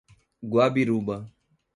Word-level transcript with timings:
Guabiruba 0.51 1.17